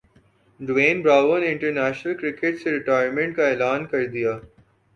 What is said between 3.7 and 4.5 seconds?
کردیا